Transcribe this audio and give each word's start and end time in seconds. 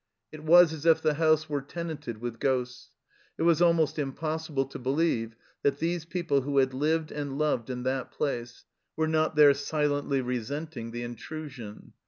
It 0.31 0.43
was 0.43 0.71
THE 0.71 0.77
RETREAT 0.77 0.91
67 0.91 0.91
as 0.91 0.95
if 0.97 1.01
the 1.03 1.13
house 1.23 1.47
were 1.47 1.61
tenanted 1.61 2.17
with 2.17 2.39
ghosts; 2.39 2.89
it 3.37 3.43
was 3.43 3.61
almost 3.61 3.99
impossible 3.99 4.65
to 4.65 4.79
believe 4.79 5.35
that 5.61 5.77
these 5.77 6.05
people 6.05 6.41
who 6.41 6.57
had 6.57 6.73
lived 6.73 7.11
and 7.11 7.37
loved 7.37 7.69
in 7.69 7.83
that 7.83 8.09
place 8.11 8.65
were 8.95 9.07
not 9.07 9.35
there 9.35 9.53
silently 9.53 10.19
resenting 10.21 10.89
the 10.89 11.03
intrusion. 11.03 11.93